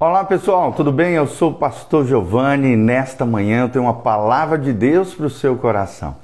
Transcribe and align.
Olá 0.00 0.22
pessoal, 0.22 0.72
tudo 0.72 0.92
bem? 0.92 1.14
Eu 1.14 1.26
sou 1.26 1.50
o 1.50 1.54
pastor 1.54 2.06
Giovanni 2.06 2.74
e 2.74 2.76
nesta 2.76 3.26
manhã 3.26 3.62
eu 3.62 3.68
tenho 3.68 3.84
uma 3.84 3.94
palavra 3.94 4.56
de 4.56 4.72
Deus 4.72 5.12
para 5.12 5.26
o 5.26 5.30
seu 5.30 5.56
coração. 5.56 6.14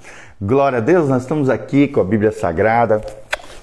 Glória 0.41 0.79
a 0.79 0.81
Deus, 0.81 1.09
nós 1.09 1.23
estamos 1.23 1.51
aqui 1.51 1.89
com 1.89 2.01
a 2.01 2.05
Bíblia 2.05 2.31
Sagrada, 2.31 3.01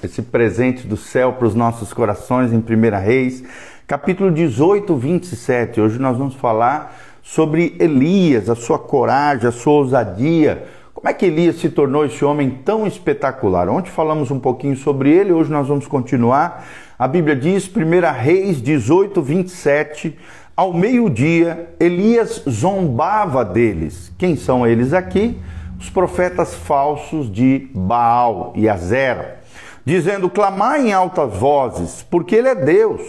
esse 0.04 0.22
presente 0.22 0.86
do 0.86 0.98
céu 0.98 1.32
para 1.32 1.48
os 1.48 1.56
nossos 1.56 1.94
corações 1.94 2.52
em 2.52 2.58
1 2.58 3.00
Reis, 3.02 3.42
capítulo 3.88 4.30
18, 4.30 4.94
27. 4.98 5.80
Hoje 5.80 5.98
nós 5.98 6.18
vamos 6.18 6.36
falar 6.36 6.94
sobre 7.24 7.78
Elias, 7.80 8.50
a 8.50 8.56
sua 8.56 8.78
coragem, 8.78 9.48
a 9.48 9.52
sua 9.54 9.76
ousadia. 9.76 10.66
Como 10.94 11.08
é 11.08 11.14
que 11.14 11.26
Elias 11.26 11.56
se 11.56 11.70
tornou 11.70 12.04
esse 12.04 12.26
homem 12.26 12.50
tão 12.66 12.86
espetacular? 12.86 13.70
Ontem 13.70 13.90
falamos 13.90 14.30
um 14.30 14.42
pouquinho 14.42 14.76
sobre 14.76 15.10
ele, 15.10 15.32
hoje 15.32 15.50
nós 15.50 15.70
vamos 15.70 15.88
continuar 15.88 16.66
a 17.02 17.08
Bíblia 17.08 17.36
diz, 17.36 17.68
1 17.68 18.14
Reis 18.14 18.62
18, 18.62 19.24
27, 19.24 20.16
ao 20.56 20.72
meio-dia, 20.72 21.74
Elias 21.80 22.44
zombava 22.48 23.44
deles. 23.44 24.14
Quem 24.20 24.36
são 24.36 24.68
eles 24.68 24.94
aqui? 24.94 25.36
Os 25.80 25.90
profetas 25.90 26.54
falsos 26.54 27.28
de 27.32 27.68
Baal 27.74 28.54
e 28.56 28.70
Azera, 28.70 29.40
dizendo: 29.84 30.30
clamai 30.30 30.90
em 30.90 30.94
altas 30.94 31.36
vozes, 31.36 32.06
porque 32.08 32.36
ele 32.36 32.50
é 32.50 32.54
Deus. 32.54 33.02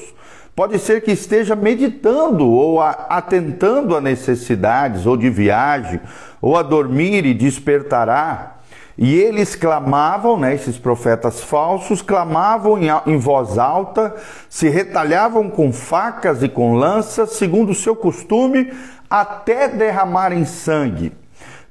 Pode 0.57 0.79
ser 0.79 1.03
que 1.03 1.11
esteja 1.13 1.55
meditando 1.55 2.49
ou 2.49 2.81
atentando 2.81 3.95
a 3.95 4.01
necessidades, 4.01 5.05
ou 5.05 5.19
de 5.19 5.29
viagem, 5.29 6.01
ou 6.41 6.57
a 6.57 6.63
dormir 6.63 7.27
e 7.27 7.35
despertará. 7.35 8.52
E 8.97 9.15
eles 9.15 9.55
clamavam, 9.55 10.39
né, 10.39 10.55
esses 10.55 10.79
profetas 10.79 11.41
falsos, 11.41 12.03
clamavam 12.03 12.79
em, 12.79 12.89
em, 13.07 13.17
voz 13.17 13.57
alta, 13.59 14.15
se 14.51 14.69
retalhavam 14.69 15.49
com 15.49 15.73
facas 15.73 16.43
e 16.43 16.49
com 16.49 16.75
lanças, 16.75 17.31
segundo 17.31 17.71
o 17.71 17.75
seu 17.75 17.97
costume, 17.97 18.71
até 19.09 19.69
derramarem 19.69 20.45
sangue. 20.45 21.13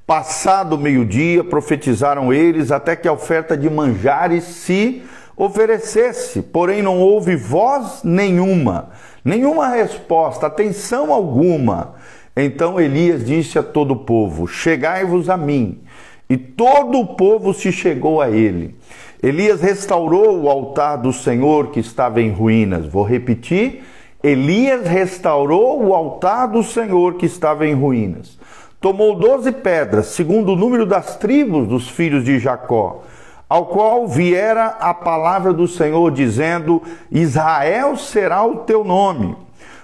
Passado 0.06 0.74
o 0.74 0.80
meio-dia, 0.80 1.44
profetizaram 1.44 2.34
eles 2.34 2.72
até 2.72 2.96
que 2.96 3.08
a 3.08 3.14
oferta 3.14 3.56
de 3.56 3.70
manjares 3.70 4.44
se 4.44 5.04
oferecesse, 5.38 6.42
porém 6.42 6.82
não 6.82 7.00
houve 7.00 7.36
voz 7.36 8.02
nenhuma, 8.04 8.90
nenhuma 9.24 9.70
resposta, 9.70 10.48
atenção 10.48 11.14
alguma. 11.14 11.96
Então 12.36 12.80
Elias 12.80 13.26
disse 13.26 13.58
a 13.60 13.64
todo 13.64 13.92
o 13.92 14.00
povo: 14.06 14.48
Chegai-vos 14.48 15.30
a 15.30 15.38
mim. 15.38 15.82
E 16.32 16.38
todo 16.38 16.98
o 16.98 17.08
povo 17.08 17.54
se 17.54 17.74
chegou 17.74 18.22
a 18.22 18.30
ele. 18.30 18.74
Elias 19.22 19.60
restaurou 19.60 20.42
o 20.42 20.50
altar 20.50 20.96
do 20.96 21.12
Senhor 21.12 21.72
que 21.72 21.82
estava 21.82 22.22
em 22.22 22.32
ruínas. 22.32 22.86
Vou 22.86 23.04
repetir: 23.04 23.84
Elias 24.24 24.88
restaurou 24.88 25.84
o 25.84 25.94
altar 25.94 26.48
do 26.48 26.64
Senhor 26.64 27.16
que 27.16 27.26
estava 27.26 27.68
em 27.68 27.74
ruínas. 27.74 28.40
Tomou 28.80 29.14
doze 29.14 29.52
pedras, 29.52 30.06
segundo 30.06 30.54
o 30.54 30.56
número 30.56 30.86
das 30.86 31.18
tribos 31.18 31.68
dos 31.68 31.90
filhos 31.90 32.24
de 32.24 32.40
Jacó, 32.40 33.04
ao 33.50 33.66
qual 33.66 34.08
viera 34.08 34.68
a 34.80 34.94
palavra 34.94 35.52
do 35.52 35.68
Senhor, 35.68 36.10
dizendo: 36.12 36.82
Israel 37.12 37.98
será 37.98 38.42
o 38.46 38.60
teu 38.60 38.86
nome. 38.86 39.36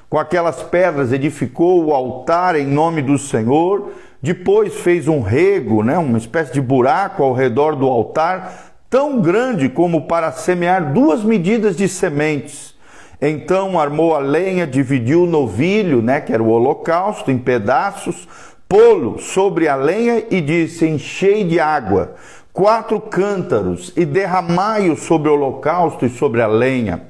Com 0.10 0.18
aquelas 0.18 0.64
pedras 0.64 1.12
edificou 1.12 1.84
o 1.84 1.94
altar 1.94 2.56
em 2.56 2.66
nome 2.66 3.02
do 3.02 3.18
Senhor 3.18 3.92
depois 4.22 4.76
fez 4.76 5.08
um 5.08 5.22
rego, 5.22 5.84
né, 5.84 5.98
uma 5.98 6.18
espécie 6.18 6.54
de 6.54 6.62
buraco 6.62 7.24
ao 7.24 7.34
redor 7.34 7.76
do 7.76 7.88
altar, 7.88 8.74
tão 8.90 9.22
grande 9.22 9.70
como 9.70 10.08
para 10.08 10.32
semear 10.32 10.94
duas 10.94 11.24
medidas 11.24 11.76
de 11.76 11.88
sementes. 11.88 12.76
Então 13.22 13.80
armou 13.80 14.16
a 14.16 14.20
lenha, 14.20 14.68
dividiu 14.68 15.24
o 15.24 15.28
novilho, 15.28 16.02
né, 16.02 16.22
que 16.22 16.34
era 16.34 16.44
o 16.44 16.50
holocausto, 16.50 17.32
em 17.32 17.38
pedaços, 17.38 18.28
pô-lo 18.68 19.20
sobre 19.20 19.68
a 19.68 19.76
lenha 19.76 20.24
e 20.30 20.42
disse: 20.42 20.88
Enchei 20.88 21.44
de 21.44 21.60
água 21.60 22.16
quatro 22.58 23.00
cântaros 23.00 23.94
e 23.96 24.04
derramai-o 24.04 24.98
sobre 24.98 25.30
o 25.30 25.34
holocausto 25.34 26.08
e 26.08 26.10
sobre 26.10 26.42
a 26.42 26.48
lenha. 26.48 27.04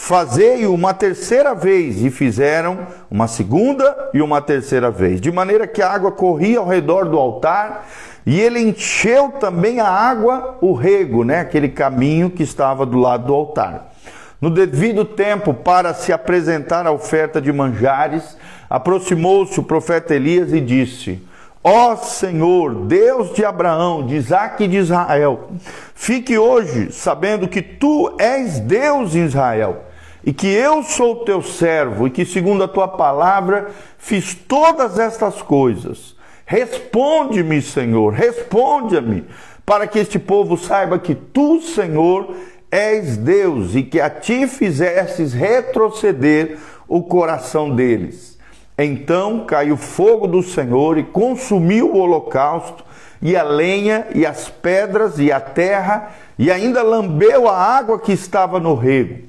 Fazei-o 0.00 0.72
uma 0.72 0.94
terceira 0.94 1.54
vez, 1.54 2.02
e 2.02 2.08
fizeram 2.08 2.86
uma 3.10 3.26
segunda 3.26 4.10
e 4.14 4.22
uma 4.22 4.40
terceira 4.40 4.90
vez, 4.92 5.20
de 5.20 5.30
maneira 5.30 5.66
que 5.66 5.82
a 5.82 5.90
água 5.90 6.12
corria 6.12 6.60
ao 6.60 6.68
redor 6.68 7.06
do 7.06 7.18
altar, 7.18 7.86
e 8.24 8.40
ele 8.40 8.60
encheu 8.60 9.32
também 9.32 9.80
a 9.80 9.88
água 9.88 10.56
o 10.62 10.72
rego, 10.72 11.24
né, 11.24 11.40
aquele 11.40 11.68
caminho 11.68 12.30
que 12.30 12.44
estava 12.44 12.86
do 12.86 12.96
lado 12.96 13.26
do 13.26 13.34
altar. 13.34 13.92
No 14.40 14.48
devido 14.48 15.04
tempo, 15.04 15.52
para 15.52 15.92
se 15.92 16.10
apresentar 16.10 16.86
a 16.86 16.92
oferta 16.92 17.38
de 17.38 17.52
manjares, 17.52 18.38
aproximou-se 18.70 19.58
o 19.60 19.64
profeta 19.64 20.14
Elias 20.14 20.52
e 20.52 20.60
disse: 20.60 21.20
Ó 21.62 21.96
Senhor, 21.96 22.86
Deus 22.86 23.34
de 23.34 23.44
Abraão, 23.44 24.06
de 24.06 24.14
Isaac 24.14 24.62
e 24.62 24.68
de 24.68 24.76
Israel, 24.76 25.50
fique 25.92 26.38
hoje 26.38 26.92
sabendo 26.92 27.48
que 27.48 27.60
tu 27.60 28.14
és 28.18 28.60
Deus 28.60 29.14
em 29.14 29.24
Israel 29.24 29.87
e 30.28 30.32
que 30.34 30.46
eu 30.46 30.82
sou 30.82 31.24
teu 31.24 31.40
servo 31.40 32.06
e 32.06 32.10
que, 32.10 32.26
segundo 32.26 32.62
a 32.62 32.68
tua 32.68 32.86
palavra, 32.86 33.70
fiz 33.96 34.34
todas 34.34 34.98
estas 34.98 35.40
coisas. 35.40 36.14
Responde-me, 36.44 37.62
Senhor, 37.62 38.12
responde-me, 38.12 39.24
para 39.64 39.86
que 39.86 39.98
este 39.98 40.18
povo 40.18 40.58
saiba 40.58 40.98
que 40.98 41.14
tu, 41.14 41.62
Senhor, 41.62 42.34
és 42.70 43.16
Deus 43.16 43.74
e 43.74 43.82
que 43.82 43.98
a 44.02 44.10
ti 44.10 44.46
fizesses 44.46 45.32
retroceder 45.32 46.58
o 46.86 47.02
coração 47.02 47.74
deles. 47.74 48.38
Então 48.76 49.46
caiu 49.46 49.78
fogo 49.78 50.26
do 50.26 50.42
Senhor 50.42 50.98
e 50.98 51.04
consumiu 51.04 51.94
o 51.94 51.96
holocausto, 51.96 52.84
e 53.22 53.34
a 53.34 53.42
lenha, 53.42 54.06
e 54.14 54.26
as 54.26 54.50
pedras, 54.50 55.18
e 55.18 55.32
a 55.32 55.40
terra, 55.40 56.10
e 56.38 56.50
ainda 56.50 56.82
lambeu 56.82 57.48
a 57.48 57.56
água 57.56 57.98
que 57.98 58.12
estava 58.12 58.60
no 58.60 58.74
rego. 58.74 59.27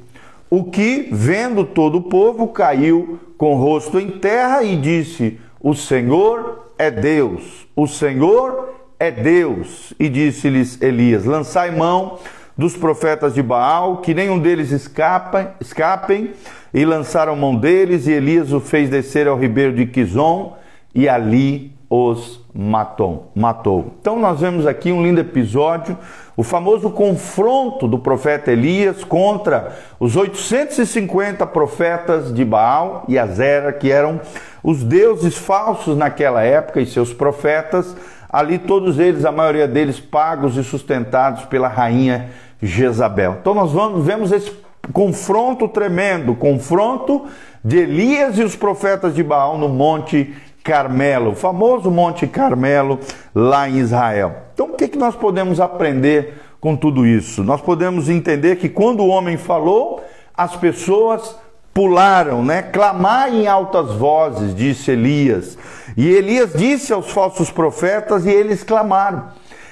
O 0.49 0.63
que, 0.63 1.09
vendo 1.11 1.63
todo 1.63 1.99
o 1.99 2.01
povo, 2.01 2.47
caiu 2.47 3.19
com 3.37 3.53
o 3.53 3.57
rosto 3.57 3.99
em 3.99 4.09
terra 4.09 4.63
e 4.63 4.75
disse: 4.75 5.39
O 5.61 5.75
Senhor 5.75 6.71
é 6.77 6.89
Deus, 6.89 7.67
o 7.75 7.85
Senhor 7.85 8.73
é 8.99 9.11
Deus. 9.11 9.93
E 9.99 10.09
disse-lhes 10.09 10.81
Elias: 10.81 11.23
Lançai 11.25 11.69
mão 11.69 12.17
dos 12.57 12.75
profetas 12.75 13.33
de 13.33 13.43
Baal, 13.43 13.97
que 13.97 14.13
nenhum 14.13 14.39
deles 14.39 14.71
escapem, 14.71 15.47
escapem. 15.61 16.31
E 16.73 16.83
lançaram 16.83 17.35
mão 17.35 17.55
deles, 17.55 18.07
e 18.07 18.11
Elias 18.11 18.51
o 18.51 18.59
fez 18.59 18.89
descer 18.89 19.27
ao 19.27 19.39
ribeiro 19.39 19.73
de 19.73 19.85
Quizon, 19.85 20.57
e 20.93 21.07
ali 21.07 21.71
os 21.89 22.38
matou. 22.53 23.31
matou. 23.35 23.93
Então 24.01 24.19
nós 24.19 24.39
vemos 24.39 24.65
aqui 24.65 24.91
um 24.91 25.03
lindo 25.03 25.21
episódio, 25.21 25.97
o 26.35 26.43
famoso 26.43 26.89
confronto 26.89 27.87
do 27.87 27.99
profeta 27.99 28.51
Elias 28.51 29.03
contra 29.03 29.77
os 29.99 30.15
850 30.15 31.45
profetas 31.47 32.33
de 32.33 32.43
Baal 32.43 33.05
e 33.07 33.17
Azera, 33.19 33.71
que 33.71 33.91
eram 33.91 34.19
os 34.63 34.83
deuses 34.83 35.37
falsos 35.37 35.97
naquela 35.97 36.43
época 36.43 36.81
e 36.81 36.85
seus 36.85 37.13
profetas, 37.13 37.95
ali 38.29 38.57
todos 38.57 38.99
eles, 38.99 39.25
a 39.25 39.31
maioria 39.31 39.67
deles 39.67 39.99
pagos 39.99 40.57
e 40.57 40.63
sustentados 40.63 41.45
pela 41.45 41.67
rainha 41.67 42.29
Jezabel. 42.61 43.37
Então 43.39 43.53
nós 43.53 43.71
vamos 43.71 44.05
vemos 44.05 44.31
esse 44.31 44.51
confronto 44.91 45.67
tremendo, 45.67 46.35
confronto 46.35 47.25
de 47.63 47.77
Elias 47.77 48.37
e 48.37 48.43
os 48.43 48.55
profetas 48.55 49.13
de 49.13 49.23
Baal 49.23 49.57
no 49.57 49.69
monte 49.69 50.33
Carmelo, 50.63 51.31
o 51.31 51.35
famoso 51.35 51.89
Monte 51.89 52.27
Carmelo 52.27 52.99
lá 53.33 53.69
em 53.69 53.77
Israel. 53.77 54.35
Então, 54.53 54.67
o 54.67 54.73
que, 54.75 54.87
que 54.87 54.97
nós 54.97 55.15
podemos 55.15 55.59
aprender 55.59 56.41
com 56.59 56.75
tudo 56.75 57.05
isso? 57.05 57.43
Nós 57.43 57.61
podemos 57.61 58.09
entender 58.09 58.57
que 58.57 58.69
quando 58.69 59.01
o 59.01 59.07
homem 59.07 59.37
falou, 59.37 60.03
as 60.35 60.55
pessoas 60.55 61.35
pularam, 61.73 62.43
né? 62.43 62.61
Clamar 62.61 63.33
em 63.33 63.47
altas 63.47 63.93
vozes, 63.93 64.53
disse 64.53 64.91
Elias. 64.91 65.57
E 65.95 66.07
Elias 66.09 66.53
disse 66.53 66.91
aos 66.91 67.09
falsos 67.11 67.49
profetas 67.49 68.25
e 68.25 68.29
eles 68.29 68.63
clamaram. 68.63 69.27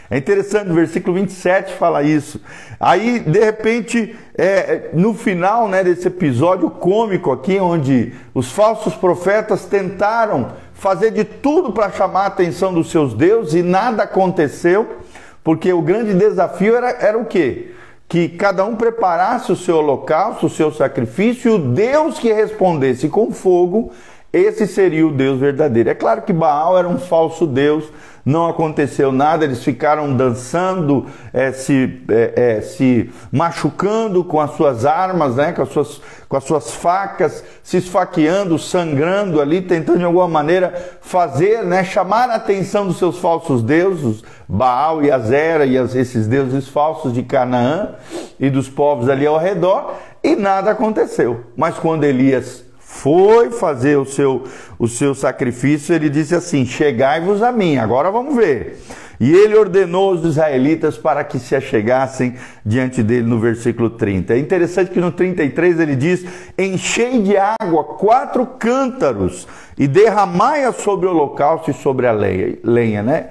É 0.10 0.18
interessante, 0.18 0.72
o 0.72 0.74
versículo 0.74 1.16
27 1.16 1.74
fala 1.74 2.02
isso. 2.02 2.40
Aí, 2.80 3.20
de 3.20 3.44
repente, 3.44 4.16
é, 4.38 4.90
no 4.94 5.14
final 5.14 5.68
né, 5.68 5.84
desse 5.84 6.08
episódio 6.08 6.70
cômico 6.70 7.30
aqui, 7.30 7.60
onde 7.60 8.14
os 8.34 8.50
falsos 8.50 8.96
profetas 8.96 9.66
tentaram 9.66 10.54
fazer 10.78 11.12
de 11.12 11.24
tudo 11.24 11.72
para 11.72 11.92
chamar 11.92 12.24
a 12.24 12.28
atenção 12.28 12.74
dos 12.74 12.92
seus 12.92 13.14
deuses 13.14 13.56
e 13.56 13.64
nada 13.64 14.04
aconteceu, 14.04 14.98
porque 15.44 15.74
o 15.74 15.82
grande 15.82 16.14
desafio 16.14 16.76
era, 16.76 16.90
era 16.90 17.18
o 17.18 17.26
quê? 17.26 17.72
Que 18.08 18.30
cada 18.30 18.64
um 18.64 18.76
preparasse 18.76 19.52
o 19.52 19.56
seu 19.56 19.78
holocausto, 19.78 20.46
o 20.46 20.50
seu 20.50 20.72
sacrifício, 20.72 21.52
e 21.52 21.56
o 21.56 21.58
Deus 21.58 22.20
que 22.20 22.32
respondesse 22.32 23.10
com 23.10 23.32
fogo 23.32 23.92
esse 24.32 24.68
seria 24.68 25.08
o 25.08 25.12
Deus 25.12 25.40
verdadeiro. 25.40 25.90
É 25.90 25.96
claro 25.96 26.22
que 26.22 26.34
Baal 26.34 26.78
era 26.78 26.88
um 26.88 27.00
falso 27.00 27.48
Deus, 27.48 27.86
não 28.28 28.46
aconteceu 28.50 29.10
nada, 29.10 29.46
eles 29.46 29.64
ficaram 29.64 30.14
dançando, 30.14 31.06
é, 31.32 31.54
se, 31.54 32.04
é, 32.10 32.58
é, 32.58 32.62
se 32.62 33.10
machucando 33.32 34.22
com 34.22 34.42
as 34.42 34.52
suas 34.52 34.86
armas, 34.86 35.38
né, 35.38 35.54
com, 35.54 35.62
as 35.62 35.70
suas, 35.70 36.02
com 36.28 36.36
as 36.36 36.44
suas 36.44 36.72
facas, 36.72 37.42
se 37.64 37.78
esfaqueando, 37.78 38.60
sangrando 38.60 39.40
ali, 39.40 39.62
tentando 39.62 40.00
de 40.00 40.04
alguma 40.04 40.28
maneira 40.28 40.74
fazer, 41.00 41.64
né, 41.64 41.86
chamar 41.86 42.30
a 42.30 42.36
atenção 42.36 42.86
dos 42.86 42.98
seus 42.98 43.18
falsos 43.18 43.64
deuses, 43.64 44.22
Baal 44.46 45.02
e 45.02 45.10
Azera 45.10 45.66
e 45.66 45.78
esses 45.78 46.28
deuses 46.28 46.68
falsos 46.68 47.14
de 47.14 47.24
Canaã 47.24 47.92
e 48.38 48.50
dos 48.50 48.68
povos 48.68 49.08
ali 49.08 49.26
ao 49.26 49.38
redor, 49.38 49.94
e 50.22 50.36
nada 50.36 50.72
aconteceu. 50.72 51.46
Mas 51.56 51.78
quando 51.78 52.04
Elias 52.04 52.67
foi 52.98 53.52
fazer 53.52 53.98
o 53.98 54.06
seu, 54.06 54.44
o 54.80 54.88
seu 54.88 55.14
sacrifício, 55.14 55.94
ele 55.94 56.10
disse 56.10 56.34
assim: 56.34 56.66
Chegai-vos 56.66 57.44
a 57.44 57.52
mim, 57.52 57.78
agora 57.78 58.10
vamos 58.10 58.36
ver. 58.36 58.80
E 59.20 59.34
ele 59.34 59.56
ordenou 59.56 60.14
os 60.14 60.24
israelitas 60.24 60.96
para 60.96 61.24
que 61.24 61.40
se 61.40 61.56
achegassem 61.56 62.36
diante 62.64 63.02
dele 63.02 63.26
no 63.26 63.40
versículo 63.40 63.90
30. 63.90 64.34
É 64.34 64.40
interessante 64.40 64.92
que 64.92 65.00
no 65.00 65.12
33 65.12 65.80
ele 65.80 65.96
diz: 65.96 66.26
Enchei 66.58 67.22
de 67.22 67.36
água 67.38 67.84
quatro 67.84 68.46
cântaros 68.46 69.48
e 69.78 69.88
derramai-a 69.88 70.72
sobre 70.72 71.08
o 71.08 71.12
holocausto 71.12 71.72
e 71.72 71.74
sobre 71.74 72.08
a 72.08 72.12
lenha, 72.12 73.04
né? 73.04 73.30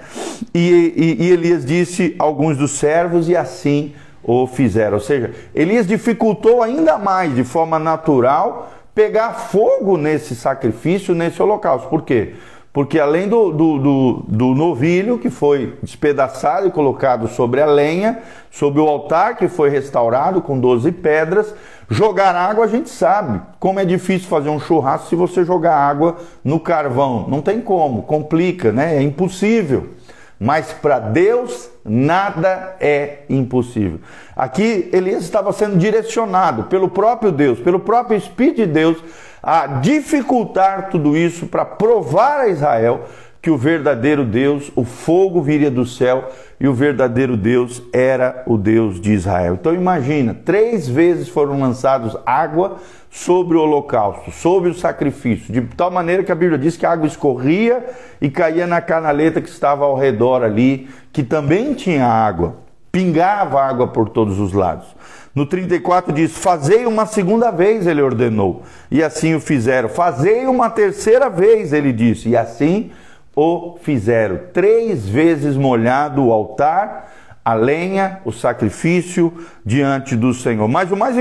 E, 0.55 1.17
e, 1.19 1.25
e 1.25 1.31
Elias 1.31 1.65
disse 1.65 2.15
a 2.19 2.25
alguns 2.25 2.57
dos 2.57 2.73
servos, 2.73 3.29
e 3.29 3.37
assim 3.37 3.95
o 4.23 4.47
fizeram. 4.47 4.95
Ou 4.95 5.01
seja, 5.01 5.33
Elias 5.55 5.87
dificultou 5.87 6.63
ainda 6.63 6.99
mais, 6.99 7.35
de 7.35 7.45
forma 7.45 7.79
natural, 7.79 8.73
pegar 8.97 9.35
fogo 9.35 9.99
nesse 9.99 10.35
sacrifício, 10.35 11.15
nesse 11.15 11.43
holocausto. 11.43 11.87
Por 11.89 12.01
quê? 12.01 12.33
Porque 12.73 12.99
além 12.99 13.29
do, 13.29 13.53
do, 13.53 13.79
do, 13.79 14.25
do, 14.27 14.55
novilho 14.55 15.19
que 15.19 15.29
foi 15.29 15.79
despedaçado 15.83 16.67
e 16.67 16.71
colocado 16.71 17.29
sobre 17.29 17.61
a 17.61 17.67
lenha, 17.67 18.21
sobre 18.51 18.81
o 18.81 18.89
altar 18.89 19.37
que 19.37 19.49
foi 19.49 19.69
restaurado 19.69 20.41
com 20.41 20.59
12 20.59 20.93
pedras, 20.93 21.55
jogar 21.91 22.35
água 22.35 22.65
a 22.65 22.69
gente 22.69 22.89
sabe. 22.89 23.41
Como 23.61 23.79
é 23.79 23.85
difícil 23.85 24.29
fazer 24.29 24.49
um 24.49 24.59
churrasco 24.59 25.09
se 25.09 25.15
você 25.15 25.45
jogar 25.45 25.77
água 25.77 26.17
no 26.43 26.59
carvão. 26.59 27.27
Não 27.29 27.43
tem 27.43 27.61
como, 27.61 28.03
complica, 28.03 28.73
né? 28.73 28.97
É 28.97 29.03
impossível. 29.03 29.91
Mas 30.39 30.73
para 30.73 30.99
Deus 30.99 31.71
nada 31.85 32.77
é 32.79 33.21
impossível. 33.29 34.01
Aqui 34.35 34.91
Elias 34.93 35.23
estava 35.23 35.53
sendo 35.53 35.79
direcionado 35.79 36.65
pelo 36.65 36.89
próprio 36.89 37.33
Deus, 37.33 37.59
pelo 37.59 37.81
próprio 37.81 38.19
Espírito 38.19 38.57
de 38.57 38.67
Deus, 38.67 38.99
a 39.43 39.67
dificultar 39.67 40.91
tudo 40.91 41.17
isso 41.17 41.47
para 41.47 41.65
provar 41.65 42.41
a 42.41 42.49
Israel 42.49 43.07
que 43.47 43.51
o 43.51 43.57
verdadeiro 43.57 44.25
Deus, 44.25 44.73
o 44.75 44.83
fogo 44.83 45.41
viria 45.41 45.71
do 45.71 45.87
céu 45.87 46.33
e 46.59 46.67
o 46.67 46.75
verdadeiro 46.75 47.37
Deus 47.37 47.81
era 47.93 48.43
o 48.45 48.59
Deus 48.59 49.01
de 49.01 49.13
Israel. 49.13 49.55
Então 49.55 49.73
imagina, 49.73 50.35
três 50.35 50.89
vezes 50.89 51.29
foram 51.29 51.61
lançados 51.61 52.17
água 52.27 52.79
sobre 53.09 53.57
o 53.57 53.61
holocausto, 53.61 54.33
sobre 54.33 54.69
o 54.69 54.75
sacrifício, 54.75 55.53
de 55.53 55.61
tal 55.77 55.93
maneira 55.93 56.25
que 56.25 56.33
a 56.33 56.35
Bíblia 56.35 56.59
diz 56.59 56.77
que 56.77 56.85
a 56.85 56.91
água 56.91 57.07
escorria 57.07 57.87
e 58.21 58.29
caía 58.29 58.67
na 58.67 58.81
canaleta 58.81 59.41
que 59.41 59.49
estava 59.49 59.85
ao 59.85 59.97
redor 59.97 60.43
ali, 60.43 60.89
que 61.13 61.23
também 61.23 61.73
tinha 61.73 62.05
água, 62.05 62.57
pingava 62.91 63.63
água 63.63 63.87
por 63.87 64.09
todos 64.09 64.41
os 64.41 64.53
lados. 64.53 64.89
No 65.33 65.47
34 65.47 66.13
diz: 66.13 66.37
Fazei 66.37 66.85
uma 66.85 67.07
segunda 67.07 67.53
vez, 67.53 67.87
ele 67.87 68.03
ordenou, 68.03 68.65
e 68.91 69.05
assim 69.05 69.37
o 69.37 69.41
fizeram. 69.41 69.89
Fazei 69.89 70.47
uma 70.47 70.69
terceira 70.69 71.31
vez, 71.31 71.73
ele 71.73 71.93
disse, 71.93 72.31
e 72.31 72.37
assim 72.37 72.91
o 73.37 73.77
fizeram. 73.83 74.41
Três 74.55 75.07
vezes 75.07 75.57
molhado 75.57 76.25
o 76.25 76.33
altar, 76.33 77.13
a 77.45 77.53
lenha, 77.53 78.21
o 78.25 78.33
sacrifício 78.33 79.33
diante 79.65 80.17
do 80.17 80.33
Senhor. 80.33 80.67
Mas 80.67 80.91
o 80.91 80.97
mais 80.97 81.17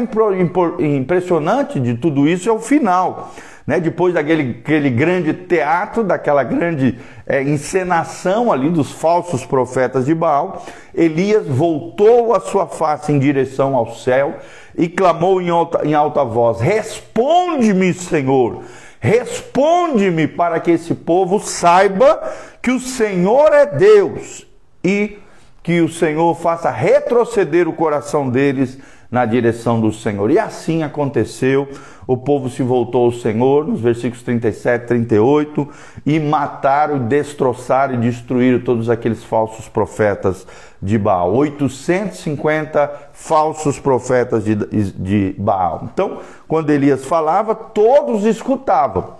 impressionante 0.79 1.77
de 1.79 1.95
tudo 1.95 2.27
isso 2.27 2.49
é 2.49 2.51
o 2.53 2.59
final. 2.59 3.33
Né? 3.67 3.79
Depois 3.79 4.13
daquele 4.13 4.61
aquele 4.63 4.89
grande 4.89 5.33
teatro, 5.33 6.03
daquela 6.03 6.43
grande 6.43 6.97
é, 7.27 7.43
encenação 7.43 8.51
ali 8.51 8.69
dos 8.69 8.91
falsos 8.91 9.45
profetas 9.45 10.05
de 10.05 10.15
Baal, 10.15 10.65
Elias 10.93 11.45
voltou 11.45 12.33
a 12.33 12.39
sua 12.39 12.65
face 12.65 13.11
em 13.11 13.19
direção 13.19 13.75
ao 13.75 13.93
céu 13.93 14.37
e 14.77 14.87
clamou 14.87 15.41
em 15.41 15.49
alta, 15.49 15.85
em 15.85 15.93
alta 15.93 16.23
voz: 16.23 16.61
Responde-me, 16.61 17.93
Senhor 17.93 18.63
Responde-me 19.05 20.27
para 20.27 20.59
que 20.59 20.71
esse 20.71 20.95
povo 20.95 21.39
saiba 21.39 22.19
que 22.59 22.71
o 22.71 22.79
Senhor 22.79 23.53
é 23.53 23.67
Deus 23.67 24.47
e 24.83 25.19
que 25.61 25.79
o 25.79 25.87
Senhor 25.87 26.33
faça 26.33 26.71
retroceder 26.71 27.67
o 27.67 27.73
coração 27.73 28.27
deles 28.27 28.79
na 29.15 29.25
direção 29.25 29.79
do 29.79 29.93
Senhor. 29.93 30.29
E 30.29 30.37
assim 30.37 30.83
aconteceu. 30.83 31.69
O 32.05 32.17
povo 32.17 32.49
se 32.49 32.61
voltou 32.61 33.05
ao 33.05 33.11
Senhor, 33.13 33.65
nos 33.65 33.79
versículos 33.79 34.21
37 34.21 34.83
e 34.83 34.87
38, 34.87 35.69
e 36.05 36.19
mataram, 36.19 36.99
destroçaram 36.99 37.95
e 37.95 37.97
destruíram 37.97 38.59
todos 38.59 38.89
aqueles 38.89 39.23
falsos 39.23 39.69
profetas 39.69 40.45
de 40.81 40.97
Baal. 40.97 41.33
850 41.33 43.09
falsos 43.13 43.79
profetas 43.79 44.43
de, 44.43 44.53
de 44.53 45.35
Baal. 45.39 45.87
Então, 45.91 46.19
quando 46.45 46.69
Elias 46.69 47.05
falava, 47.05 47.55
todos 47.55 48.25
escutavam. 48.25 49.15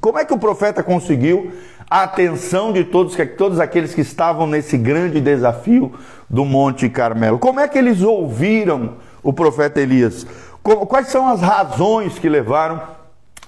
Como 0.00 0.18
é 0.18 0.24
que 0.24 0.32
o 0.32 0.38
profeta 0.38 0.82
conseguiu 0.82 1.52
a 1.90 2.04
atenção 2.04 2.72
de 2.72 2.84
todos, 2.84 3.14
todos 3.36 3.60
aqueles 3.60 3.92
que 3.92 4.00
estavam 4.00 4.46
nesse 4.46 4.78
grande 4.78 5.20
desafio 5.20 5.92
do 6.28 6.46
Monte 6.46 6.88
Carmelo? 6.88 7.38
Como 7.38 7.60
é 7.60 7.68
que 7.68 7.76
eles 7.76 8.00
ouviram 8.00 8.94
o 9.22 9.32
profeta 9.32 9.80
Elias? 9.80 10.26
Quais 10.62 11.08
são 11.08 11.28
as 11.28 11.40
razões 11.40 12.18
que 12.18 12.28
levaram 12.28 12.80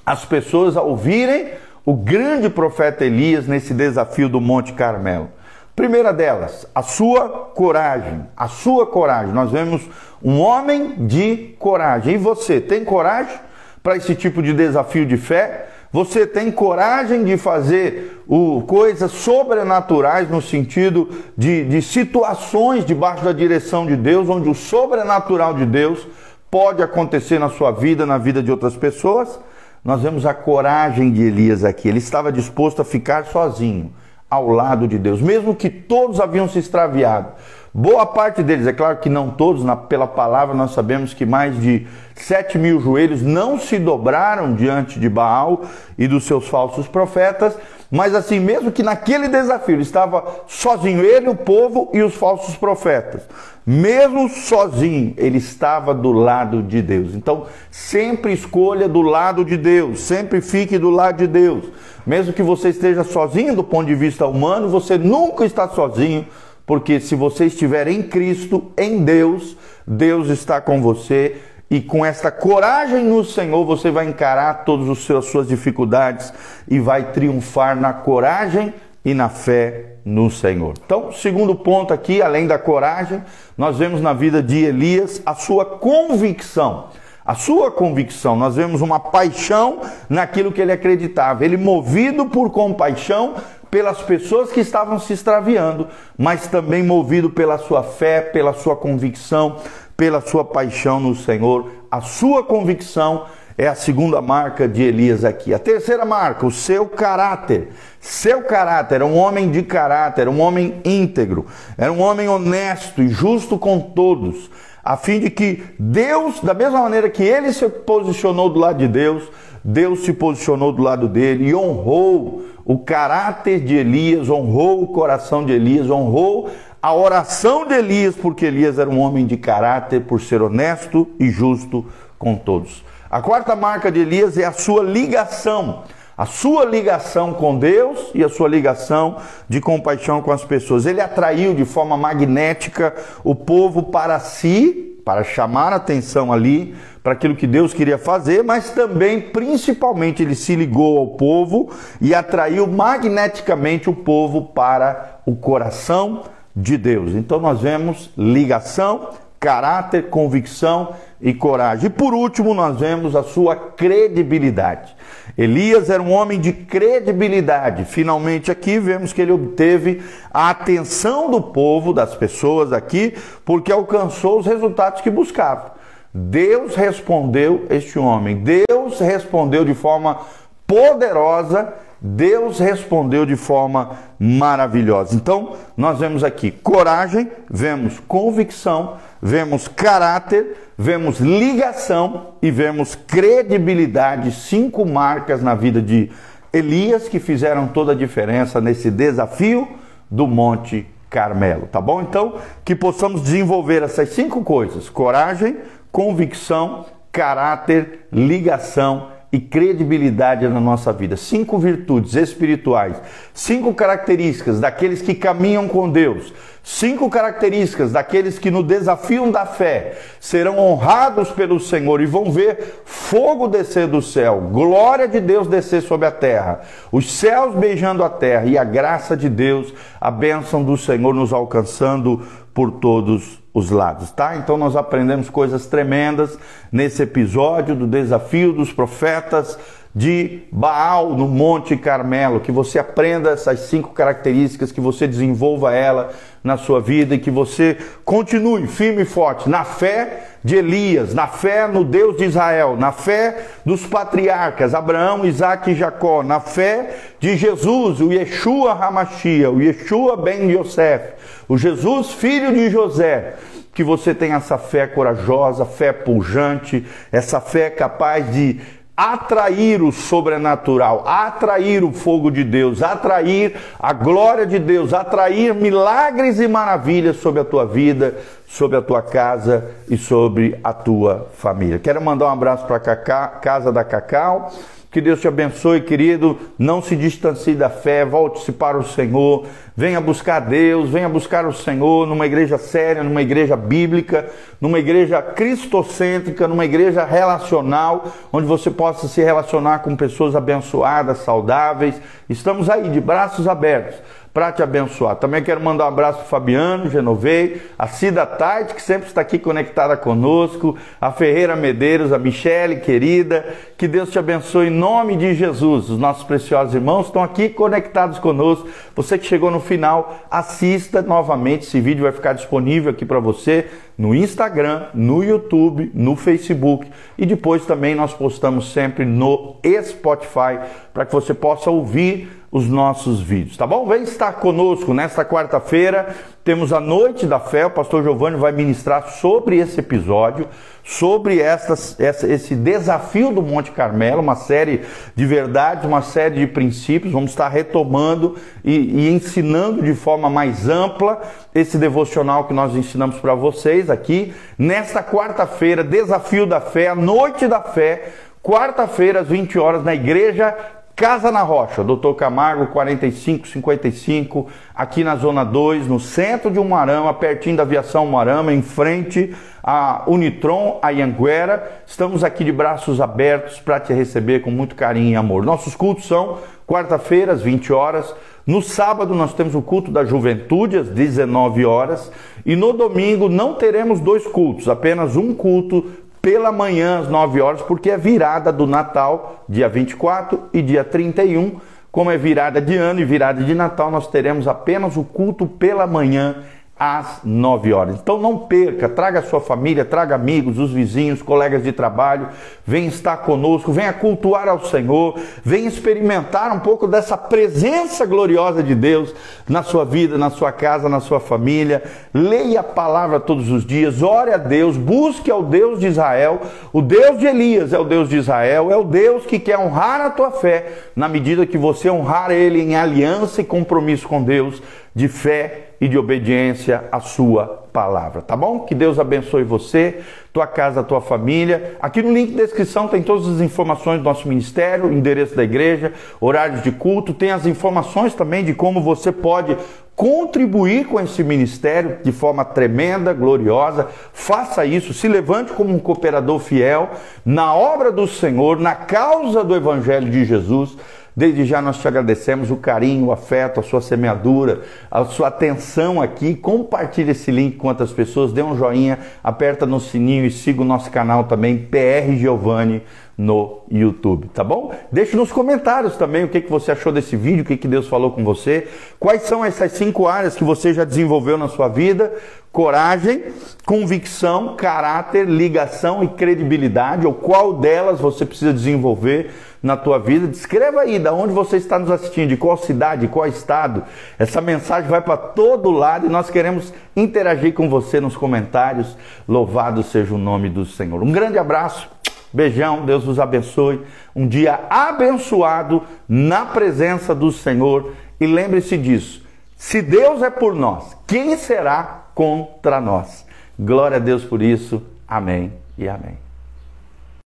as 0.05 0.25
pessoas 0.25 0.77
a 0.77 0.83
ouvirem 0.83 1.51
o 1.85 1.95
grande 1.95 2.49
profeta 2.49 3.05
Elias 3.05 3.47
nesse 3.47 3.75
desafio 3.75 4.29
do 4.29 4.41
Monte 4.41 4.73
Carmelo? 4.73 5.29
Primeira 5.75 6.13
delas, 6.13 6.67
a 6.75 6.83
sua 6.83 7.29
coragem. 7.55 8.27
A 8.37 8.49
sua 8.49 8.87
coragem. 8.87 9.33
Nós 9.33 9.51
vemos 9.51 9.83
um 10.23 10.39
homem 10.39 11.07
de 11.07 11.55
coragem. 11.59 12.15
E 12.15 12.19
você 12.19 12.61
tem 12.61 12.85
coragem 12.85 13.39
para 13.83 13.97
esse 13.97 14.15
tipo 14.15 14.43
de 14.43 14.53
desafio 14.53 15.07
de 15.07 15.17
fé? 15.17 15.69
Você 15.93 16.27
tem 16.27 16.50
coragem 16.50 17.23
de 17.23 17.37
fazer 17.37 18.23
o, 18.27 18.62
coisas 18.62 19.12
sobrenaturais 19.12 20.31
no 20.31 20.41
sentido 20.41 21.09
de, 21.37 21.67
de 21.67 21.83
situações 21.83 22.87
debaixo 22.87 23.23
da 23.23 23.33
direção 23.33 23.85
de 23.85 23.94
Deus, 23.94 24.29
onde 24.31 24.49
o 24.49 24.55
sobrenatural 24.55 25.53
de 25.53 25.67
Deus 25.67 26.06
pode 26.50 26.83
acontecer 26.83 27.39
na 27.39 27.50
sua 27.50 27.71
vida, 27.73 28.06
na 28.06 28.17
vida 28.17 28.43
de 28.43 28.50
outras 28.50 28.75
pessoas? 28.75 29.39
Nós 29.85 30.00
vemos 30.00 30.25
a 30.25 30.33
coragem 30.33 31.12
de 31.12 31.23
Elias 31.25 31.62
aqui. 31.62 31.89
Ele 31.89 31.99
estava 31.99 32.33
disposto 32.33 32.81
a 32.81 32.85
ficar 32.85 33.26
sozinho, 33.26 33.93
ao 34.31 34.49
lado 34.49 34.88
de 34.88 34.99
Deus, 34.99 35.21
mesmo 35.21 35.55
que 35.55 35.69
todos 35.69 36.19
haviam 36.19 36.49
se 36.49 36.59
extraviado. 36.59 37.33
Boa 37.75 38.05
parte 38.05 38.43
deles, 38.43 38.67
é 38.67 38.73
claro 38.73 38.99
que 38.99 39.09
não 39.09 39.31
todos, 39.31 39.64
na, 39.64 39.75
pela 39.75 40.07
palavra 40.07 40.55
nós 40.55 40.73
sabemos 40.73 41.14
que 41.14 41.25
mais 41.25 41.59
de 41.59 41.87
sete 42.14 42.59
mil 42.59 42.79
joelhos 42.79 43.23
não 43.23 43.59
se 43.59 43.79
dobraram 43.79 44.55
diante 44.55 45.00
de 45.00 45.09
Baal 45.09 45.62
e 45.97 46.07
dos 46.07 46.25
seus 46.25 46.47
falsos 46.47 46.87
profetas, 46.87 47.57
mas 47.91 48.14
assim, 48.14 48.38
mesmo 48.38 48.71
que 48.71 48.83
naquele 48.83 49.26
desafio 49.26 49.81
estava 49.81 50.43
sozinho, 50.47 51.02
ele, 51.02 51.31
o 51.31 51.35
povo 51.35 51.88
e 51.95 52.02
os 52.02 52.14
falsos 52.14 52.57
profetas, 52.57 53.23
mesmo 53.64 54.29
sozinho, 54.29 55.14
ele 55.17 55.38
estava 55.38 55.95
do 55.95 56.12
lado 56.12 56.62
de 56.62 56.83
Deus. 56.83 57.14
Então, 57.14 57.47
sempre 57.71 58.35
escolha 58.35 58.87
do 58.87 59.00
lado 59.00 59.47
de 59.47 59.57
Deus, 59.57 60.00
sempre 60.00 60.43
fique 60.43 60.76
do 60.76 60.91
lado 60.91 61.19
de 61.19 61.26
Deus. 61.26 61.64
Mesmo 62.07 62.35
que 62.35 62.43
você 62.43 62.69
esteja 62.69 63.02
sozinho 63.02 63.57
do 63.57 63.64
ponto 63.64 63.87
de 63.87 63.95
vista 63.95 64.26
humano, 64.26 64.69
você 64.69 64.99
nunca 64.99 65.47
está 65.47 65.67
sozinho 65.69 66.26
porque 66.66 67.00
se 67.00 67.14
você 67.14 67.47
estiver 67.47 67.88
em 67.88 68.02
Cristo, 68.02 68.73
em 68.78 69.04
Deus, 69.04 69.57
Deus 69.87 70.28
está 70.28 70.61
com 70.61 70.81
você 70.81 71.37
e 71.71 71.81
com 71.81 72.04
esta 72.04 72.31
coragem 72.31 73.04
no 73.04 73.25
Senhor 73.25 73.64
você 73.64 73.90
vai 73.90 74.07
encarar 74.07 74.64
todas 74.64 74.88
as 74.88 75.25
suas 75.25 75.49
dificuldades 75.49 76.33
e 76.69 76.78
vai 76.78 77.12
triunfar 77.12 77.75
na 77.75 77.92
coragem 77.92 78.75
e 79.04 79.14
na 79.14 79.28
fé 79.28 79.97
no 80.04 80.31
Senhor. 80.31 80.75
Então, 80.85 81.12
segundo 81.12 81.54
ponto 81.54 81.92
aqui, 81.92 82.21
além 82.21 82.47
da 82.47 82.59
coragem, 82.59 83.23
nós 83.57 83.78
vemos 83.78 84.00
na 84.00 84.12
vida 84.12 84.42
de 84.42 84.64
Elias 84.64 85.23
a 85.25 85.35
sua 85.35 85.64
convicção. 85.64 86.88
A 87.25 87.37
sua 87.37 87.71
convicção, 87.71 88.35
nós 88.35 88.57
vemos 88.57 88.81
uma 88.81 88.99
paixão 88.99 89.81
naquilo 90.11 90.50
que 90.50 90.61
ele 90.61 90.73
acreditava. 90.73 91.45
Ele, 91.45 91.57
movido 91.57 92.26
por 92.26 92.50
compaixão, 92.50 93.35
pelas 93.73 94.02
pessoas 94.02 94.52
que 94.52 94.61
estavam 94.61 94.99
se 94.99 95.14
extraviando, 95.14 95.88
mas 96.19 96.47
também 96.47 96.83
movido 96.83 97.31
pela 97.31 97.57
sua 97.57 97.83
fé, 97.83 98.21
pela 98.21 98.52
sua 98.52 98.76
convicção, 98.76 99.57
pela 99.97 100.21
sua 100.21 100.45
paixão 100.45 101.00
no 101.00 101.14
Senhor. 101.17 101.71
A 101.91 102.02
sua 102.02 102.45
convicção 102.45 103.25
é 103.57 103.67
a 103.67 103.75
segunda 103.75 104.21
marca 104.21 104.69
de 104.69 104.83
Elias 104.83 105.25
aqui. 105.25 105.55
A 105.55 105.59
terceira 105.59 106.05
marca, 106.05 106.45
o 106.45 106.50
seu 106.50 106.85
caráter. 106.85 107.71
Seu 107.99 108.43
caráter, 108.43 108.97
era 108.97 109.07
um 109.07 109.17
homem 109.17 109.50
de 109.50 109.62
caráter, 109.62 110.29
um 110.29 110.41
homem 110.41 110.83
íntegro, 110.85 111.47
era 111.79 111.91
um 111.91 112.02
homem 112.02 112.29
honesto 112.29 113.02
e 113.02 113.09
justo 113.09 113.59
com 113.59 113.81
todos, 113.81 114.50
a 114.85 114.99
fim 114.99 115.21
de 115.21 115.31
que 115.31 115.62
Deus, 115.79 116.41
da 116.41 116.52
mesma 116.52 116.83
maneira 116.83 117.09
que 117.09 117.23
ele 117.23 117.52
se 117.55 117.67
posicionou 117.69 118.50
do 118.50 118.59
lado 118.59 118.79
de 118.79 118.88
Deus, 118.88 119.31
Deus 119.64 120.00
se 120.00 120.12
posicionou 120.12 120.73
do 120.73 120.83
lado 120.83 121.09
dele 121.09 121.49
e 121.49 121.54
honrou 121.54 122.42
o 122.64 122.78
caráter 122.78 123.61
de 123.61 123.75
Elias, 123.75 124.28
honrou 124.28 124.83
o 124.83 124.88
coração 124.88 125.45
de 125.45 125.52
Elias, 125.52 125.90
honrou 125.90 126.50
a 126.81 126.95
oração 126.95 127.66
de 127.66 127.75
Elias, 127.75 128.16
porque 128.16 128.47
Elias 128.47 128.78
era 128.78 128.90
um 128.90 128.99
homem 128.99 129.25
de 129.25 129.37
caráter, 129.37 130.00
por 130.02 130.21
ser 130.21 130.42
honesto 130.42 131.09
e 131.19 131.31
justo 131.31 131.87
com 132.19 132.35
todos. 132.35 132.85
A 133.09 133.21
quarta 133.21 133.54
marca 133.54 133.90
de 133.90 134.00
Elias 134.00 134.37
é 134.37 134.45
a 134.45 134.52
sua 134.52 134.83
ligação. 134.83 135.85
A 136.16 136.26
sua 136.26 136.64
ligação 136.64 137.33
com 137.33 137.59
Deus 137.59 138.11
e 138.14 138.23
a 138.23 138.28
sua 138.28 138.49
ligação 138.49 139.16
de 139.49 139.61
compaixão 139.61 140.21
com 140.21 140.31
as 140.31 140.45
pessoas. 140.45 140.87
Ele 140.87 141.00
atraiu 141.00 141.54
de 141.54 141.64
forma 141.64 141.97
magnética 141.97 142.95
o 143.25 143.35
povo 143.35 143.85
para 143.85 144.19
si, 144.21 144.91
para 145.04 145.25
chamar 145.25 145.73
a 145.73 145.76
atenção 145.76 146.32
ali 146.32 146.75
para 147.02 147.12
aquilo 147.12 147.35
que 147.35 147.47
Deus 147.47 147.75
queria 147.75 147.99
fazer, 147.99 148.44
mas 148.44 148.71
também, 148.71 149.21
principalmente, 149.21 150.23
ele 150.23 150.35
se 150.35 150.54
ligou 150.54 150.99
ao 150.99 151.09
povo 151.09 151.71
e 152.00 152.14
atraiu 152.14 152.66
magneticamente 152.66 153.90
o 153.90 153.94
povo 153.94 154.42
para 154.42 155.21
o 155.26 155.35
coração 155.35 156.23
de 156.54 156.76
Deus. 156.76 157.12
Então 157.12 157.40
nós 157.40 157.61
vemos 157.61 158.11
ligação, 158.16 159.11
caráter, 159.40 160.11
convicção 160.11 160.94
e 161.23 161.33
coragem. 161.33 161.87
E 161.87 161.91
por 161.91 162.12
último, 162.12 162.52
nós 162.52 162.81
vemos 162.81 163.14
a 163.14 163.23
sua 163.23 163.55
credibilidade. 163.55 164.95
Elias 165.38 165.88
era 165.88 166.02
um 166.02 166.12
homem 166.12 166.41
de 166.41 166.52
credibilidade. 166.52 167.85
Finalmente, 167.85 168.50
aqui 168.50 168.79
vemos 168.79 169.12
que 169.12 169.23
ele 169.23 169.33
obteve 169.33 170.02
a 170.33 170.50
atenção 170.50 171.31
do 171.31 171.41
povo, 171.41 171.93
das 171.93 172.14
pessoas 172.14 172.73
aqui, 172.73 173.14
porque 173.45 173.71
alcançou 173.71 174.41
os 174.41 174.47
resultados 174.47 175.00
que 175.00 175.11
buscava. 175.11 175.75
Deus 176.12 176.75
respondeu 176.75 177.67
este 177.71 177.99
homem. 177.99 178.43
Deus 178.43 178.99
respondeu 178.99 179.64
de 179.64 179.75
forma 179.75 180.19
poderosa 180.67 181.73
Deus 182.04 182.59
respondeu 182.59 183.25
de 183.25 183.37
forma 183.37 183.92
maravilhosa. 184.18 185.14
Então, 185.14 185.54
nós 185.76 186.00
vemos 186.00 186.25
aqui 186.25 186.50
coragem, 186.50 187.30
vemos 187.49 188.00
convicção, 188.09 188.97
vemos 189.23 189.68
caráter, 189.68 190.73
vemos 190.76 191.21
ligação 191.21 192.35
e 192.42 192.50
vemos 192.50 192.97
credibilidade. 192.97 194.32
Cinco 194.32 194.85
marcas 194.85 195.40
na 195.40 195.54
vida 195.54 195.80
de 195.80 196.11
Elias 196.52 197.09
que 197.09 197.21
fizeram 197.21 197.68
toda 197.68 197.92
a 197.92 197.94
diferença 197.94 198.61
nesse 198.61 198.90
desafio 198.90 199.68
do 200.11 200.26
Monte 200.26 200.85
Carmelo, 201.09 201.68
tá 201.71 201.80
bom? 201.80 202.02
Então, 202.02 202.35
que 202.64 202.75
possamos 202.75 203.23
desenvolver 203.23 203.82
essas 203.82 204.09
cinco 204.09 204.42
coisas: 204.42 204.88
coragem, 204.90 205.59
convicção, 205.92 206.85
caráter, 207.12 208.09
ligação 208.11 209.12
e 209.33 209.41
credibilidade 209.41 210.47
na 210.47 210.61
nossa 210.61 210.93
vida. 210.93 211.17
Cinco 211.17 211.59
virtudes 211.59 212.15
espirituais, 212.15 213.01
cinco 213.33 213.73
características 213.73 214.61
daqueles 214.61 215.01
que 215.01 215.15
caminham 215.15 215.67
com 215.67 215.89
Deus, 215.89 216.35
cinco 216.62 217.11
características 217.11 217.92
daqueles 217.92 218.38
que 218.38 218.50
no 218.50 218.62
desafio 218.62 219.31
da 219.31 219.45
fé 219.45 219.99
serão 220.21 220.59
honrados 220.59 221.31
pelo 221.31 221.59
Senhor 221.59 222.00
e 222.00 222.07
vão 222.07 222.31
ver 222.31 222.83
fogo 222.85 223.49
descer 223.49 223.87
do 223.87 224.00
céu, 224.00 224.40
glória 224.52 225.09
de 225.09 225.21
Deus 225.21 225.49
descer 225.49 225.83
sobre 225.83 226.07
a 226.07 226.12
terra, 226.12 226.61
os 226.90 227.12
céus 227.12 227.54
beijando 227.54 228.04
a 228.04 228.09
terra 228.09 228.47
e 228.47 228.57
a 228.57 228.64
graça 228.64 229.16
de 229.16 229.28
Deus, 229.28 229.75
a 230.00 230.11
bênção 230.11 230.62
do 230.62 230.76
Senhor 230.76 231.12
nos 231.12 231.33
alcançando 231.33 232.23
por 232.54 232.71
todos 232.73 233.42
os 233.54 233.71
lados, 233.71 234.11
tá? 234.11 234.37
Então 234.37 234.57
nós 234.57 234.76
aprendemos 234.76 235.28
coisas 235.28 235.66
tremendas 235.66 236.38
nesse 236.71 237.02
episódio 237.02 237.75
do 237.75 237.87
desafio 237.87 238.52
dos 238.52 238.73
profetas 238.73 239.59
de 239.95 240.45
Baal 240.50 241.11
no 241.11 241.28
Monte 241.28 241.76
Carmelo, 241.76 242.40
que 242.40 242.50
você 242.50 242.78
aprenda 242.78 243.31
essas 243.31 243.61
cinco 243.61 243.90
características, 243.90 244.73
que 244.73 244.81
você 244.81 245.07
desenvolva 245.07 245.75
ela 245.75 246.12
na 246.42 246.56
sua 246.56 246.80
vida 246.80 247.14
e 247.14 247.18
que 247.18 247.30
você 247.30 247.76
continue 248.04 248.66
firme 248.66 249.02
e 249.02 249.06
forte 249.06 249.49
na 249.49 249.64
fé 249.64 250.28
de 250.44 250.56
Elias, 250.56 251.14
na 251.14 251.28
fé 251.28 251.68
no 251.68 251.84
Deus 251.84 252.16
de 252.16 252.25
Israel, 252.25 252.76
na 252.76 252.90
fé 252.90 253.46
dos 253.64 253.87
patriarcas 253.87 254.75
Abraão, 254.75 255.25
Isaac 255.25 255.70
e 255.70 255.75
Jacó, 255.75 256.22
na 256.22 256.40
fé 256.40 256.96
de 257.20 257.37
Jesus, 257.37 258.00
o 258.00 258.12
Yeshua 258.12 258.72
Hamashia, 258.72 259.50
o 259.50 259.62
Yeshua 259.62 260.16
Ben 260.16 260.50
Yosef, 260.50 261.12
o 261.49 261.56
Jesus 261.56 262.11
filho 262.12 262.52
de 262.52 262.70
José, 262.70 263.34
que 263.72 263.84
você 263.84 264.14
tenha 264.14 264.37
essa 264.37 264.58
fé 264.58 264.87
corajosa, 264.87 265.64
fé 265.64 265.92
pujante, 265.92 266.84
essa 267.12 267.40
fé 267.40 267.70
capaz 267.70 268.32
de 268.32 268.61
atrair 269.02 269.82
o 269.82 269.90
sobrenatural, 269.90 271.02
atrair 271.04 271.82
o 271.82 271.92
fogo 271.92 272.30
de 272.30 272.44
Deus, 272.44 272.80
atrair 272.82 273.56
a 273.76 273.92
glória 273.92 274.47
de 274.47 274.61
Deus, 274.61 274.94
atrair 274.94 275.52
milagres 275.54 276.38
e 276.38 276.47
maravilhas 276.47 277.16
sobre 277.16 277.40
a 277.40 277.44
tua 277.44 277.66
vida, 277.66 278.14
sobre 278.47 278.76
a 278.76 278.82
tua 278.82 279.02
casa 279.02 279.73
e 279.88 279.97
sobre 279.97 280.56
a 280.62 280.73
tua 280.73 281.26
família. 281.35 281.80
Quero 281.80 282.00
mandar 282.00 282.26
um 282.26 282.32
abraço 282.32 282.64
para 282.64 282.76
a 282.76 283.28
Casa 283.40 283.73
da 283.73 283.82
Cacau. 283.82 284.52
Que 284.92 285.00
Deus 285.00 285.22
te 285.22 285.26
abençoe, 285.26 285.80
querido. 285.80 286.38
Não 286.58 286.82
se 286.82 286.94
distancie 286.94 287.54
da 287.54 287.70
fé, 287.70 288.04
volte-se 288.04 288.52
para 288.52 288.76
o 288.76 288.84
Senhor. 288.84 289.46
Venha 289.75 289.99
buscar 290.02 290.40
Deus, 290.40 290.90
venha 290.90 291.08
buscar 291.08 291.46
o 291.46 291.52
Senhor 291.52 292.06
numa 292.06 292.26
igreja 292.26 292.58
séria, 292.58 293.02
numa 293.02 293.22
igreja 293.22 293.56
bíblica, 293.56 294.28
numa 294.61 294.78
igreja 294.78 295.22
cristocêntrica, 295.22 296.46
numa 296.46 296.66
igreja 296.66 297.06
relacional, 297.06 298.04
onde 298.30 298.46
você 298.46 298.70
possa 298.70 299.08
se 299.08 299.22
relacionar 299.22 299.78
com 299.78 299.96
pessoas 299.96 300.37
abençoadas, 300.37 301.20
saudáveis. 301.20 301.99
Estamos 302.28 302.68
aí 302.68 302.90
de 302.90 303.00
braços 303.00 303.49
abertos 303.49 303.99
para 304.33 304.51
te 304.51 304.62
abençoar. 304.62 305.17
Também 305.17 305.43
quero 305.43 305.61
mandar 305.61 305.85
um 305.85 305.89
abraço 305.89 306.19
para 306.21 306.29
Fabiano 306.29 306.89
Genovei, 306.89 307.61
a 307.79 307.87
Cida 307.87 308.27
Tite, 308.27 308.75
que 308.75 308.81
sempre 308.81 309.07
está 309.07 309.21
aqui 309.21 309.39
conectada 309.39 309.97
conosco, 309.97 310.77
a 311.01 311.12
Ferreira 311.12 311.55
Medeiros, 311.55 312.12
a 312.12 312.19
Michele, 312.19 312.77
querida. 312.77 313.45
Que 313.77 313.87
Deus 313.87 314.11
te 314.11 314.19
abençoe 314.19 314.69
em 314.69 314.71
nome 314.71 315.17
de 315.17 315.35
Jesus. 315.35 315.91
Os 315.91 315.99
nossos 315.99 316.25
preciosos 316.25 316.75
irmãos 316.75 317.07
estão 317.07 317.23
aqui 317.23 317.51
conectados 317.51 318.19
conosco. 318.19 318.69
Você 318.95 319.19
que 319.19 319.27
chegou 319.27 319.51
no 319.51 319.61
final, 319.61 320.17
assista 320.31 321.03
novamente. 321.03 321.67
Esse 321.67 321.81
vídeo 321.81 322.05
vai 322.05 322.12
ficar 322.12 322.33
disponível 322.33 322.91
aqui 322.91 323.05
para 323.05 323.21
você 323.21 323.69
no 323.99 324.15
Instagram, 324.15 324.87
no 324.95 325.23
YouTube, 325.23 325.91
no 325.95 326.17
Facebook 326.17 326.91
e 327.19 327.27
depois 327.27 327.67
também 327.67 327.95
nós 327.95 328.15
postamos 328.15 328.73
sempre 328.73 329.05
no 329.05 329.57
Spotify 329.85 330.59
para 330.93 331.05
que 331.05 331.12
você 331.12 331.35
possa 331.35 331.71
ouvir 331.71 332.41
os 332.52 332.68
nossos 332.68 333.18
vídeos, 333.18 333.56
tá 333.56 333.66
bom? 333.66 333.87
Vem 333.87 334.02
estar 334.02 334.30
conosco 334.35 334.92
nesta 334.92 335.25
quarta-feira. 335.25 336.14
Temos 336.44 336.71
a 336.71 336.78
Noite 336.78 337.25
da 337.26 337.40
Fé. 337.40 337.64
O 337.64 337.71
pastor 337.71 338.02
Giovanni 338.02 338.37
vai 338.37 338.52
ministrar 338.52 339.09
sobre 339.09 339.56
esse 339.56 339.80
episódio, 339.80 340.47
sobre 340.85 341.40
essa, 341.40 341.73
esse 342.02 342.54
desafio 342.54 343.32
do 343.32 343.40
Monte 343.40 343.71
Carmelo, 343.71 344.21
uma 344.21 344.37
série 344.37 344.82
de 345.16 345.25
verdades, 345.25 345.87
uma 345.87 346.02
série 346.02 346.40
de 346.40 346.47
princípios. 346.47 347.14
Vamos 347.14 347.30
estar 347.30 347.49
retomando 347.49 348.37
e, 348.62 349.06
e 349.06 349.11
ensinando 349.11 349.82
de 349.82 349.94
forma 349.94 350.28
mais 350.28 350.68
ampla 350.68 351.23
esse 351.54 351.78
devocional 351.78 352.44
que 352.44 352.52
nós 352.52 352.76
ensinamos 352.76 353.16
para 353.16 353.35
vocês 353.35 353.88
aqui. 353.88 354.35
Nesta 354.59 355.02
quarta-feira, 355.02 355.82
Desafio 355.82 356.44
da 356.44 356.61
Fé, 356.61 356.88
a 356.88 356.94
Noite 356.94 357.49
da 357.49 357.62
Fé. 357.62 358.11
Quarta-feira, 358.42 359.21
às 359.21 359.28
20 359.28 359.59
horas, 359.59 359.85
na 359.85 359.94
igreja 359.94 360.54
Casa 361.02 361.32
na 361.32 361.42
Rocha, 361.42 361.82
Doutor 361.82 362.14
Camargo 362.14 362.68
4555, 362.68 364.47
aqui 364.73 365.02
na 365.02 365.16
Zona 365.16 365.42
2, 365.42 365.88
no 365.88 365.99
centro 365.99 366.49
de 366.49 366.61
Umarama, 366.61 367.12
pertinho 367.12 367.56
da 367.56 367.64
Aviação 367.64 368.04
Umarama, 368.04 368.52
em 368.52 368.62
frente 368.62 369.35
a 369.64 370.04
Unitron, 370.06 370.78
a 370.80 370.92
Ianguera. 370.92 371.82
Estamos 371.85 372.23
aqui 372.23 372.44
de 372.44 372.52
braços 372.52 373.00
abertos 373.00 373.59
para 373.59 373.80
te 373.80 373.92
receber 373.92 374.42
com 374.42 374.50
muito 374.52 374.76
carinho 374.76 375.11
e 375.11 375.16
amor. 375.16 375.44
Nossos 375.44 375.75
cultos 375.75 376.06
são 376.06 376.38
quarta-feira, 376.68 377.32
às 377.32 377.42
20 377.42 377.73
horas. 377.73 378.14
No 378.47 378.62
sábado 378.62 379.12
nós 379.12 379.35
temos 379.35 379.56
o 379.56 379.62
culto 379.62 379.90
da 379.90 380.04
juventude 380.04 380.76
às 380.76 380.88
19 380.88 381.64
horas 381.64 382.12
e 382.47 382.56
no 382.56 382.73
domingo 382.73 383.28
não 383.28 383.54
teremos 383.54 384.00
dois 384.00 384.26
cultos, 384.26 384.68
apenas 384.68 385.16
um 385.16 385.35
culto 385.35 385.85
pela 386.23 386.52
manhã 386.52 387.00
às 387.00 387.09
9 387.09 387.41
horas, 387.41 387.61
porque 387.61 387.91
é 387.91 387.99
virada 387.99 388.52
do 388.52 388.64
Natal, 388.64 389.45
dia 389.49 389.69
24 389.69 390.49
e 390.55 390.62
dia 390.62 390.85
31. 390.85 391.61
Como 391.91 392.11
é 392.11 392.17
virada 392.17 392.61
de 392.61 392.76
ano 392.76 393.00
e 393.00 393.05
virada 393.05 393.43
de 393.43 393.55
Natal, 393.55 393.91
nós 393.91 394.07
teremos 394.07 394.47
apenas 394.47 394.97
o 394.97 395.02
culto 395.02 395.47
pela 395.47 395.87
manhã 395.87 396.37
às 396.85 397.21
9 397.23 397.73
horas. 397.73 398.01
Então 398.03 398.19
não 398.19 398.37
perca, 398.37 398.89
traga 398.89 399.21
a 399.21 399.23
sua 399.23 399.41
família, 399.41 399.85
traga 399.85 400.17
amigos, 400.17 400.59
os 400.59 400.73
vizinhos, 400.73 401.23
colegas 401.23 401.62
de 401.62 401.71
trabalho, 401.71 402.27
venha 402.67 402.89
estar 402.89 403.19
conosco, 403.19 403.71
venha 403.71 403.93
cultuar 403.93 404.49
ao 404.49 404.65
Senhor, 404.65 405.17
venha 405.45 405.69
experimentar 405.69 406.53
um 406.53 406.59
pouco 406.59 406.89
dessa 406.89 407.17
presença 407.17 408.05
gloriosa 408.05 408.65
de 408.65 408.75
Deus 408.75 409.15
na 409.49 409.62
sua 409.62 409.85
vida, 409.85 410.19
na 410.19 410.29
sua 410.29 410.51
casa, 410.51 410.89
na 410.89 410.99
sua 410.99 411.21
família. 411.21 411.85
Leia 412.12 412.59
a 412.59 412.65
palavra 412.65 413.21
todos 413.21 413.49
os 413.49 413.65
dias, 413.65 414.03
ore 414.03 414.33
a 414.33 414.37
Deus, 414.37 414.77
busque 414.77 415.31
ao 415.31 415.45
Deus 415.45 415.79
de 415.79 415.87
Israel. 415.87 416.41
O 416.73 416.83
Deus 416.83 417.17
de 417.17 417.29
Elias 417.29 417.73
é 417.73 417.79
o 417.79 417.85
Deus 417.85 418.09
de 418.09 418.17
Israel, 418.17 418.73
é 418.73 418.77
o 418.77 418.83
Deus 418.83 419.25
que 419.25 419.39
quer 419.39 419.57
honrar 419.57 420.01
a 420.01 420.11
tua 420.11 420.33
fé 420.33 420.73
na 420.97 421.09
medida 421.09 421.47
que 421.47 421.57
você 421.57 421.89
honrar 421.89 422.33
ele 422.33 422.61
em 422.61 422.75
aliança 422.75 423.41
e 423.41 423.45
compromisso 423.45 424.09
com 424.09 424.21
Deus 424.21 424.61
de 424.94 425.08
fé 425.08 425.70
e 425.80 425.88
de 425.88 425.99
obediência 425.99 426.84
à 426.92 427.00
sua 427.00 427.62
palavra, 427.72 428.20
tá 428.20 428.37
bom? 428.37 428.61
Que 428.61 428.75
Deus 428.75 428.99
abençoe 428.99 429.42
você, 429.42 430.00
tua 430.32 430.46
casa, 430.46 430.82
tua 430.82 431.00
família. 431.00 431.76
Aqui 431.80 432.02
no 432.02 432.12
link 432.12 432.30
de 432.30 432.37
descrição 432.37 432.87
tem 432.87 433.02
todas 433.02 433.26
as 433.26 433.40
informações 433.40 433.99
do 433.99 434.04
nosso 434.04 434.28
ministério, 434.28 434.92
endereço 434.92 435.34
da 435.34 435.42
igreja, 435.42 435.92
horários 436.20 436.62
de 436.62 436.70
culto, 436.70 437.14
tem 437.14 437.30
as 437.30 437.46
informações 437.46 438.14
também 438.14 438.44
de 438.44 438.52
como 438.52 438.82
você 438.82 439.11
pode 439.11 439.56
contribuir 439.96 440.87
com 440.87 441.00
esse 441.00 441.22
ministério 441.22 441.99
de 442.02 442.12
forma 442.12 442.44
tremenda, 442.44 443.12
gloriosa. 443.12 443.88
Faça 444.12 444.64
isso, 444.66 444.92
se 444.92 445.08
levante 445.08 445.52
como 445.52 445.75
um 445.75 445.78
cooperador 445.78 446.38
fiel 446.38 446.90
na 447.25 447.54
obra 447.54 447.90
do 447.90 448.06
Senhor, 448.06 448.58
na 448.58 448.75
causa 448.75 449.42
do 449.42 449.54
evangelho 449.54 450.11
de 450.11 450.25
Jesus 450.25 450.76
Desde 451.14 451.45
já 451.45 451.61
nós 451.61 451.78
te 451.78 451.87
agradecemos 451.87 452.50
o 452.50 452.57
carinho, 452.57 453.07
o 453.07 453.12
afeto, 453.12 453.61
a 453.61 453.62
sua 453.62 453.81
semeadura, 453.81 454.62
a 454.90 455.04
sua 455.04 455.28
atenção 455.28 456.00
aqui. 456.00 456.35
Compartilhe 456.35 457.11
esse 457.11 457.31
link 457.31 457.57
com 457.57 457.69
outras 457.69 457.92
pessoas, 457.92 458.33
dê 458.33 458.42
um 458.42 458.57
joinha, 458.57 458.99
aperta 459.23 459.66
no 459.66 459.78
sininho 459.78 460.25
e 460.25 460.31
siga 460.31 460.62
o 460.62 460.64
nosso 460.64 460.90
canal 460.90 461.25
também, 461.25 461.59
PR 461.59 462.16
Giovanni 462.16 462.83
no 463.16 463.61
YouTube, 463.71 464.28
tá 464.28 464.42
bom? 464.42 464.73
Deixe 464.90 465.16
nos 465.16 465.31
comentários 465.31 465.97
também 465.97 466.25
o 466.25 466.28
que, 466.28 466.40
que 466.40 466.50
você 466.50 466.73
achou 466.73 466.92
desse 466.92 467.16
vídeo, 467.16 467.42
o 467.42 467.47
que, 467.47 467.57
que 467.57 467.69
Deus 467.69 467.87
falou 467.87 468.11
com 468.11 468.25
você, 468.25 468.69
quais 468.99 469.23
são 469.23 469.45
essas 469.45 469.73
cinco 469.73 470.07
áreas 470.07 470.35
que 470.35 470.45
você 470.45 470.73
já 470.73 470.85
desenvolveu 470.85 471.37
na 471.37 471.49
sua 471.49 471.69
vida, 471.69 472.12
coragem, 472.50 473.25
convicção, 473.64 474.57
caráter, 474.57 475.26
ligação 475.26 476.02
e 476.02 476.09
credibilidade, 476.09 477.07
ou 477.07 477.14
qual 477.14 477.54
delas 477.54 478.00
você 478.00 478.26
precisa 478.26 478.52
desenvolver 478.52 479.31
na 479.62 479.76
tua 479.76 479.99
vida. 479.99 480.26
Descreva 480.26 480.81
aí 480.81 480.99
da 480.99 481.12
onde 481.12 481.33
você 481.33 481.57
está 481.57 481.78
nos 481.78 481.90
assistindo, 481.90 482.31
de 482.31 482.37
qual 482.37 482.57
cidade, 482.57 483.02
de 483.02 483.09
qual 483.09 483.26
estado. 483.26 483.85
Essa 484.19 484.40
mensagem 484.40 484.90
vai 484.90 485.00
para 485.00 485.16
todo 485.16 485.71
lado 485.71 486.07
e 486.07 486.11
nós 486.11 486.28
queremos 486.28 486.73
interagir 486.97 487.54
com 487.54 487.69
você 487.69 488.00
nos 488.00 488.16
comentários. 488.16 488.97
Louvado 489.28 489.83
seja 489.83 490.14
o 490.14 490.19
nome 490.19 490.50
do 490.50 490.66
Senhor. 490.66 491.02
Um 491.02 491.12
grande 491.12 491.38
abraço. 491.38 492.01
Beijão, 492.33 492.85
Deus 492.87 493.05
vos 493.05 493.21
abençoe. 493.21 493.83
Um 494.15 494.27
dia 494.27 494.61
abençoado 494.71 495.83
na 496.09 496.47
presença 496.47 497.15
do 497.15 497.31
Senhor. 497.31 497.93
E 498.21 498.27
lembre-se 498.27 498.79
disso: 498.79 499.27
se 499.57 499.83
Deus 499.83 500.23
é 500.23 500.31
por 500.31 500.55
nós, 500.55 500.97
quem 501.07 501.37
será 501.37 502.05
contra 502.15 502.81
nós? 502.81 503.27
Glória 503.59 503.99
a 503.99 504.01
Deus 504.01 504.25
por 504.25 504.41
isso. 504.41 504.83
Amém 505.07 505.53
e 505.77 505.89
amém. 505.89 506.22